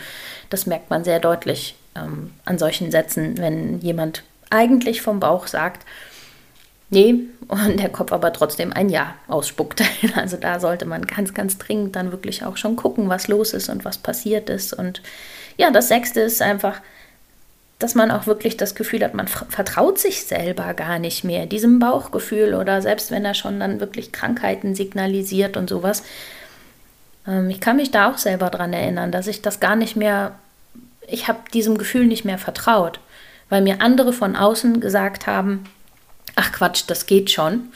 Das 0.49 0.65
merkt 0.65 0.89
man 0.89 1.05
sehr 1.05 1.21
deutlich 1.21 1.75
ähm, 1.95 2.31
an 2.43 2.59
solchen 2.59 2.91
Sätzen, 2.91 3.37
wenn 3.37 3.79
jemand 3.79 4.23
eigentlich 4.49 5.01
vom 5.01 5.21
Bauch 5.21 5.47
sagt, 5.47 5.85
Nee, 6.93 7.15
und 7.47 7.79
der 7.79 7.89
Kopf 7.89 8.11
aber 8.11 8.33
trotzdem 8.33 8.73
ein 8.73 8.89
Ja 8.89 9.15
ausspuckt. 9.27 9.81
Also 10.15 10.37
da 10.37 10.59
sollte 10.59 10.85
man 10.85 11.07
ganz, 11.07 11.33
ganz 11.33 11.57
dringend 11.57 11.95
dann 11.95 12.11
wirklich 12.11 12.43
auch 12.43 12.57
schon 12.57 12.75
gucken, 12.75 13.07
was 13.09 13.29
los 13.29 13.53
ist 13.53 13.69
und 13.69 13.85
was 13.85 13.97
passiert 13.97 14.49
ist. 14.49 14.73
Und 14.73 15.01
ja, 15.57 15.71
das 15.71 15.87
Sechste 15.87 16.19
ist 16.19 16.41
einfach, 16.41 16.81
dass 17.79 17.95
man 17.95 18.11
auch 18.11 18.27
wirklich 18.27 18.57
das 18.57 18.75
Gefühl 18.75 19.03
hat, 19.03 19.13
man 19.13 19.27
vertraut 19.27 19.99
sich 19.99 20.25
selber 20.25 20.73
gar 20.73 20.99
nicht 20.99 21.23
mehr, 21.23 21.45
diesem 21.45 21.79
Bauchgefühl 21.79 22.53
oder 22.53 22.81
selbst 22.81 23.09
wenn 23.09 23.23
er 23.23 23.33
schon 23.33 23.59
dann 23.59 23.79
wirklich 23.79 24.11
Krankheiten 24.11 24.75
signalisiert 24.75 25.55
und 25.55 25.69
sowas. 25.69 26.03
Ähm, 27.25 27.49
ich 27.49 27.61
kann 27.61 27.77
mich 27.77 27.91
da 27.91 28.11
auch 28.11 28.17
selber 28.17 28.49
dran 28.49 28.73
erinnern, 28.73 29.13
dass 29.13 29.27
ich 29.27 29.41
das 29.41 29.61
gar 29.61 29.77
nicht 29.77 29.95
mehr, 29.95 30.35
ich 31.07 31.29
habe 31.29 31.39
diesem 31.53 31.77
Gefühl 31.77 32.05
nicht 32.05 32.25
mehr 32.25 32.37
vertraut, 32.37 32.99
weil 33.47 33.61
mir 33.61 33.81
andere 33.81 34.11
von 34.11 34.35
außen 34.35 34.81
gesagt 34.81 35.25
haben, 35.25 35.63
ach 36.35 36.51
Quatsch, 36.51 36.83
das 36.87 37.05
geht 37.05 37.31
schon, 37.31 37.71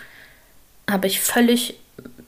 habe 0.89 1.07
ich 1.07 1.19
völlig 1.19 1.79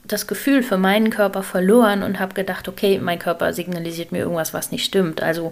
das 0.04 0.28
Gefühl 0.28 0.64
für 0.64 0.78
meinen 0.78 1.10
Körper 1.10 1.44
verloren 1.44 2.02
und 2.02 2.20
habe 2.20 2.34
gedacht, 2.34 2.68
okay, 2.68 2.98
mein 3.00 3.20
Körper 3.20 3.54
signalisiert 3.54 4.12
mir 4.12 4.20
irgendwas, 4.20 4.54
was 4.54 4.72
nicht 4.72 4.86
stimmt. 4.86 5.22
Also 5.22 5.52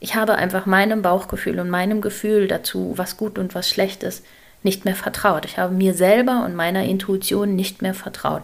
ich 0.00 0.14
habe 0.14 0.34
einfach 0.34 0.66
meinem 0.66 1.00
Bauchgefühl 1.00 1.58
und 1.60 1.70
meinem 1.70 2.02
Gefühl 2.02 2.46
dazu, 2.46 2.92
was 2.96 3.16
gut 3.16 3.38
und 3.38 3.54
was 3.54 3.70
schlecht 3.70 4.02
ist, 4.02 4.24
nicht 4.62 4.84
mehr 4.84 4.96
vertraut. 4.96 5.46
Ich 5.46 5.56
habe 5.56 5.72
mir 5.72 5.94
selber 5.94 6.44
und 6.44 6.54
meiner 6.54 6.84
Intuition 6.84 7.56
nicht 7.56 7.80
mehr 7.80 7.94
vertraut. 7.94 8.42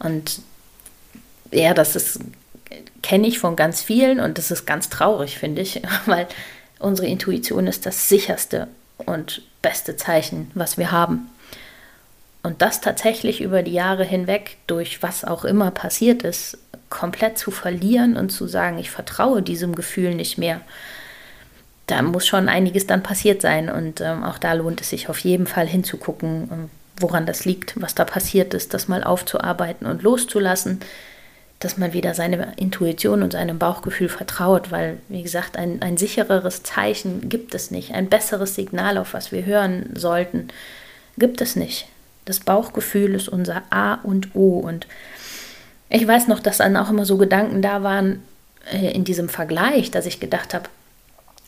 Und 0.00 0.40
ja, 1.52 1.72
das 1.72 1.94
ist 1.94 2.20
kenne 3.04 3.26
ich 3.26 3.38
von 3.38 3.54
ganz 3.54 3.82
vielen 3.82 4.18
und 4.18 4.38
das 4.38 4.50
ist 4.50 4.66
ganz 4.66 4.88
traurig, 4.88 5.38
finde 5.38 5.62
ich, 5.62 5.82
weil 6.06 6.26
unsere 6.78 7.06
Intuition 7.06 7.66
ist 7.66 7.86
das 7.86 8.08
sicherste 8.08 8.68
und 8.96 9.42
beste 9.64 9.96
Zeichen, 9.96 10.50
was 10.54 10.76
wir 10.76 10.92
haben. 10.92 11.30
Und 12.42 12.60
das 12.60 12.82
tatsächlich 12.82 13.40
über 13.40 13.62
die 13.62 13.72
Jahre 13.72 14.04
hinweg, 14.04 14.58
durch 14.66 15.02
was 15.02 15.24
auch 15.24 15.46
immer 15.46 15.70
passiert 15.70 16.22
ist, 16.22 16.58
komplett 16.90 17.38
zu 17.38 17.50
verlieren 17.50 18.18
und 18.18 18.28
zu 18.30 18.46
sagen, 18.46 18.78
ich 18.78 18.90
vertraue 18.90 19.40
diesem 19.40 19.74
Gefühl 19.74 20.14
nicht 20.14 20.36
mehr, 20.36 20.60
da 21.86 22.02
muss 22.02 22.26
schon 22.26 22.50
einiges 22.50 22.86
dann 22.86 23.02
passiert 23.02 23.40
sein. 23.40 23.70
Und 23.70 24.02
ähm, 24.02 24.22
auch 24.22 24.38
da 24.38 24.52
lohnt 24.52 24.82
es 24.82 24.90
sich 24.90 25.08
auf 25.08 25.18
jeden 25.20 25.46
Fall 25.46 25.66
hinzugucken, 25.66 26.48
ähm, 26.52 26.70
woran 27.00 27.24
das 27.24 27.46
liegt, 27.46 27.80
was 27.80 27.94
da 27.94 28.04
passiert 28.04 28.52
ist, 28.52 28.74
das 28.74 28.86
mal 28.86 29.02
aufzuarbeiten 29.02 29.86
und 29.86 30.02
loszulassen 30.02 30.80
dass 31.64 31.78
man 31.78 31.92
wieder 31.94 32.14
seine 32.14 32.52
Intuition 32.56 33.22
und 33.22 33.32
seinem 33.32 33.58
Bauchgefühl 33.58 34.08
vertraut, 34.08 34.70
weil, 34.70 34.98
wie 35.08 35.22
gesagt, 35.22 35.56
ein, 35.56 35.80
ein 35.80 35.96
sichereres 35.96 36.62
Zeichen 36.62 37.28
gibt 37.28 37.54
es 37.54 37.70
nicht, 37.70 37.94
ein 37.94 38.08
besseres 38.08 38.54
Signal, 38.54 38.98
auf 38.98 39.14
was 39.14 39.32
wir 39.32 39.46
hören 39.46 39.90
sollten, 39.94 40.48
gibt 41.16 41.40
es 41.40 41.56
nicht. 41.56 41.86
Das 42.26 42.40
Bauchgefühl 42.40 43.14
ist 43.14 43.28
unser 43.28 43.62
A 43.70 43.94
und 43.94 44.34
O. 44.34 44.58
Und 44.58 44.86
ich 45.88 46.06
weiß 46.06 46.28
noch, 46.28 46.40
dass 46.40 46.58
dann 46.58 46.76
auch 46.76 46.90
immer 46.90 47.06
so 47.06 47.16
Gedanken 47.16 47.62
da 47.62 47.82
waren 47.82 48.22
äh, 48.70 48.92
in 48.92 49.04
diesem 49.04 49.28
Vergleich, 49.28 49.90
dass 49.90 50.06
ich 50.06 50.20
gedacht 50.20 50.52
habe, 50.52 50.68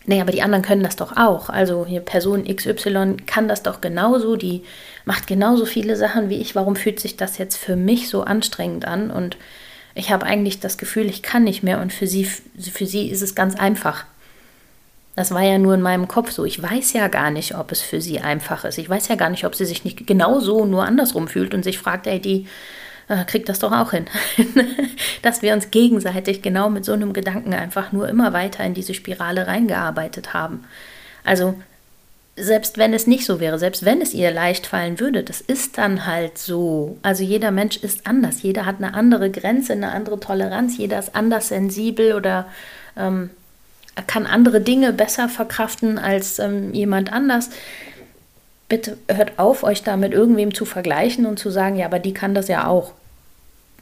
nee, 0.07 0.21
aber 0.21 0.33
die 0.33 0.43
anderen 0.43 0.65
können 0.65 0.83
das 0.83 0.97
doch 0.97 1.17
auch. 1.17 1.51
Also 1.51 1.85
hier 1.87 2.01
Person 2.01 2.45
XY 2.45 3.17
kann 3.27 3.49
das 3.49 3.63
doch 3.63 3.81
genauso, 3.81 4.37
die 4.37 4.63
macht 5.05 5.27
genauso 5.27 5.67
viele 5.67 5.97
Sachen 5.97 6.31
wie 6.31 6.41
ich. 6.41 6.55
Warum 6.55 6.77
fühlt 6.77 7.01
sich 7.01 7.17
das 7.17 7.39
jetzt 7.39 7.57
für 7.57 7.77
mich 7.77 8.09
so 8.09 8.23
anstrengend 8.23 8.87
an? 8.87 9.11
Und 9.11 9.37
ich 9.97 10.13
habe 10.13 10.27
eigentlich 10.27 10.61
das 10.61 10.77
Gefühl, 10.77 11.07
ich 11.07 11.23
kann 11.23 11.45
nicht 11.45 11.63
mehr 11.63 11.81
und 11.81 11.91
für 11.91 12.07
sie, 12.07 12.27
für 12.27 12.87
sie 12.87 13.09
ist 13.09 13.23
es 13.23 13.35
ganz 13.35 13.57
einfach. 13.57 14.05
Das 15.17 15.31
war 15.31 15.43
ja 15.43 15.57
nur 15.57 15.73
in 15.73 15.81
meinem 15.81 16.07
Kopf 16.07 16.31
so. 16.31 16.45
Ich 16.45 16.63
weiß 16.63 16.93
ja 16.93 17.09
gar 17.09 17.31
nicht, 17.31 17.57
ob 17.57 17.73
es 17.73 17.81
für 17.81 18.03
sie 18.03 18.21
einfach 18.21 18.67
ist. 18.67 18.77
Ich 18.77 18.91
weiß 18.91 19.09
ja 19.09 19.15
gar 19.15 19.31
nicht, 19.31 19.47
ob 19.47 19.55
sie 19.55 19.65
sich 19.65 19.85
nicht 19.85 20.07
genauso 20.07 20.67
nur 20.67 20.85
andersrum 20.85 21.29
fühlt 21.29 21.55
und 21.55 21.63
sich 21.63 21.79
fragt, 21.79 22.07
ey, 22.07 22.21
die 22.21 22.47
äh, 23.09 23.25
kriegt 23.25 23.49
das 23.49 23.59
doch 23.59 23.73
auch 23.73 23.93
hin. 23.93 24.05
Dass 25.23 25.41
wir 25.41 25.55
uns 25.55 25.71
gegenseitig 25.71 26.43
genau 26.43 26.69
mit 26.69 26.85
so 26.85 26.93
einem 26.93 27.15
Gedanken 27.15 27.55
einfach 27.55 27.93
nur 27.93 28.07
immer 28.07 28.35
weiter 28.35 28.63
in 28.65 28.75
diese 28.75 28.93
Spirale 28.93 29.47
reingearbeitet 29.47 30.35
haben. 30.35 30.65
Also 31.25 31.55
selbst 32.37 32.77
wenn 32.77 32.93
es 32.93 33.07
nicht 33.07 33.25
so 33.25 33.41
wäre, 33.41 33.59
selbst 33.59 33.85
wenn 33.85 34.03
es 34.03 34.13
ihr 34.13 34.31
leicht 34.31 34.67
fallen 34.67 35.01
würde, 35.01 35.23
das 35.23 35.41
ist 35.41 35.79
dann 35.79 36.07
halt 36.07 36.37
so. 36.37 36.99
Also 37.03 37.25
jeder 37.25 37.51
Mensch 37.51 37.79
ist 37.79 38.07
anders, 38.07 38.43
jeder 38.43 38.67
hat 38.67 38.77
eine 38.77 38.93
andere 38.95 39.31
Grenze, 39.31 39.73
eine 39.73 39.93
andere 39.93 40.21
Toleranz, 40.21 40.77
jeder 40.77 40.99
ist 40.99 41.15
anders 41.15 41.49
sensibel 41.49 42.13
oder 42.13 42.47
ähm, 42.97 43.31
kann 44.07 44.27
andere 44.27 44.61
Dinge 44.61 44.93
besser 44.93 45.31
verkraften 45.31 45.99
als 45.99 46.39
ähm, 46.39 46.75
jemand 46.75 47.11
anders. 47.11 47.49
Bitte 48.69 48.99
hört 49.09 49.39
auf, 49.39 49.63
euch 49.63 49.83
da 49.83 49.97
mit 49.97 50.13
irgendwem 50.13 50.53
zu 50.53 50.67
vergleichen 50.67 51.25
und 51.25 51.39
zu 51.39 51.51
sagen, 51.51 51.77
ja, 51.77 51.87
aber 51.87 52.01
die 52.01 52.13
kann 52.13 52.35
das 52.35 52.49
ja 52.49 52.67
auch 52.67 52.93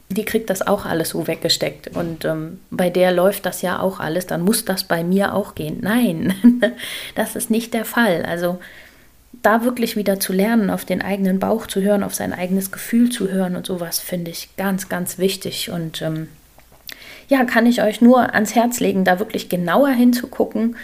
die 0.09 0.25
kriegt 0.25 0.49
das 0.49 0.65
auch 0.65 0.85
alles 0.85 1.09
so 1.09 1.27
weggesteckt. 1.27 1.95
Und 1.95 2.25
ähm, 2.25 2.59
bei 2.69 2.89
der 2.89 3.11
läuft 3.11 3.45
das 3.45 3.61
ja 3.61 3.79
auch 3.79 3.99
alles, 3.99 4.27
dann 4.27 4.41
muss 4.41 4.65
das 4.65 4.83
bei 4.83 5.03
mir 5.03 5.33
auch 5.33 5.55
gehen. 5.55 5.79
Nein, 5.81 6.33
das 7.15 7.35
ist 7.35 7.49
nicht 7.49 7.73
der 7.73 7.85
Fall. 7.85 8.23
Also 8.23 8.59
da 9.41 9.63
wirklich 9.63 9.95
wieder 9.95 10.19
zu 10.19 10.33
lernen, 10.33 10.69
auf 10.69 10.85
den 10.85 11.01
eigenen 11.01 11.39
Bauch 11.39 11.67
zu 11.67 11.81
hören, 11.81 12.03
auf 12.03 12.15
sein 12.15 12.33
eigenes 12.33 12.71
Gefühl 12.71 13.09
zu 13.09 13.29
hören 13.29 13.55
und 13.55 13.65
sowas, 13.65 13.99
finde 13.99 14.31
ich 14.31 14.55
ganz, 14.57 14.89
ganz 14.89 15.17
wichtig. 15.17 15.71
Und 15.71 16.01
ähm, 16.01 16.27
ja, 17.27 17.43
kann 17.45 17.65
ich 17.65 17.81
euch 17.81 18.01
nur 18.01 18.33
ans 18.33 18.55
Herz 18.55 18.79
legen, 18.79 19.03
da 19.05 19.19
wirklich 19.19 19.49
genauer 19.49 19.89
hinzugucken. 19.89 20.75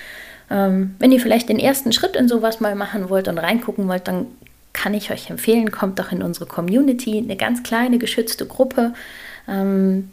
Ähm, 0.49 0.95
wenn 0.99 1.11
ihr 1.11 1.19
vielleicht 1.19 1.49
den 1.49 1.59
ersten 1.59 1.93
Schritt 1.93 2.15
in 2.15 2.27
sowas 2.27 2.59
mal 2.59 2.75
machen 2.75 3.09
wollt 3.09 3.27
und 3.27 3.37
reingucken 3.37 3.87
wollt, 3.87 4.07
dann 4.07 4.27
kann 4.73 4.93
ich 4.93 5.11
euch 5.11 5.29
empfehlen, 5.29 5.71
kommt 5.71 5.99
doch 5.99 6.11
in 6.11 6.23
unsere 6.23 6.45
Community, 6.45 7.17
eine 7.17 7.35
ganz 7.35 7.63
kleine 7.63 7.97
geschützte 7.97 8.45
Gruppe. 8.45 8.93
Ähm, 9.47 10.11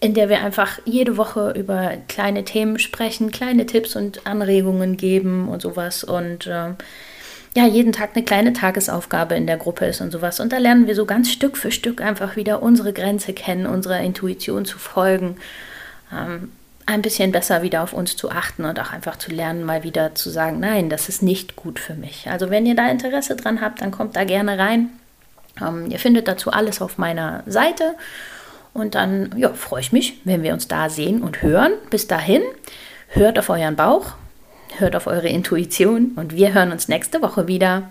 in 0.00 0.14
der 0.14 0.28
wir 0.28 0.40
einfach 0.42 0.78
jede 0.84 1.16
Woche 1.16 1.52
über 1.56 1.94
kleine 2.08 2.44
Themen 2.44 2.78
sprechen, 2.78 3.32
kleine 3.32 3.66
Tipps 3.66 3.96
und 3.96 4.26
Anregungen 4.26 4.96
geben 4.96 5.48
und 5.48 5.60
sowas. 5.60 6.04
Und 6.04 6.46
äh, 6.46 6.74
ja, 7.56 7.66
jeden 7.66 7.92
Tag 7.92 8.10
eine 8.14 8.24
kleine 8.24 8.52
Tagesaufgabe 8.52 9.34
in 9.34 9.48
der 9.48 9.56
Gruppe 9.56 9.86
ist 9.86 10.00
und 10.00 10.12
sowas. 10.12 10.38
Und 10.38 10.52
da 10.52 10.58
lernen 10.58 10.86
wir 10.86 10.94
so 10.94 11.04
ganz 11.04 11.30
Stück 11.30 11.56
für 11.56 11.72
Stück 11.72 12.00
einfach 12.00 12.36
wieder 12.36 12.62
unsere 12.62 12.92
Grenze 12.92 13.32
kennen, 13.32 13.66
unserer 13.66 14.00
Intuition 14.00 14.64
zu 14.64 14.78
folgen. 14.78 15.36
Ähm, 16.12 16.52
ein 16.88 17.02
bisschen 17.02 17.32
besser 17.32 17.60
wieder 17.62 17.82
auf 17.82 17.92
uns 17.92 18.16
zu 18.16 18.30
achten 18.30 18.64
und 18.64 18.80
auch 18.80 18.92
einfach 18.92 19.16
zu 19.16 19.30
lernen, 19.30 19.62
mal 19.62 19.82
wieder 19.82 20.14
zu 20.14 20.30
sagen, 20.30 20.58
nein, 20.58 20.88
das 20.88 21.10
ist 21.10 21.22
nicht 21.22 21.54
gut 21.54 21.78
für 21.78 21.94
mich. 21.94 22.30
Also 22.30 22.48
wenn 22.48 22.64
ihr 22.64 22.74
da 22.74 22.88
Interesse 22.88 23.36
dran 23.36 23.60
habt, 23.60 23.82
dann 23.82 23.90
kommt 23.90 24.16
da 24.16 24.24
gerne 24.24 24.58
rein. 24.58 24.88
Ähm, 25.60 25.90
ihr 25.90 25.98
findet 25.98 26.28
dazu 26.28 26.50
alles 26.50 26.80
auf 26.80 26.96
meiner 26.96 27.42
Seite. 27.46 27.94
Und 28.72 28.94
dann 28.94 29.34
ja, 29.36 29.52
freue 29.52 29.82
ich 29.82 29.92
mich, 29.92 30.22
wenn 30.24 30.42
wir 30.42 30.54
uns 30.54 30.66
da 30.66 30.88
sehen 30.88 31.22
und 31.22 31.42
hören. 31.42 31.72
Bis 31.90 32.06
dahin, 32.06 32.42
hört 33.08 33.38
auf 33.38 33.50
euren 33.50 33.76
Bauch, 33.76 34.14
hört 34.78 34.96
auf 34.96 35.06
eure 35.06 35.28
Intuition 35.28 36.12
und 36.16 36.34
wir 36.34 36.54
hören 36.54 36.72
uns 36.72 36.88
nächste 36.88 37.20
Woche 37.20 37.46
wieder. 37.48 37.90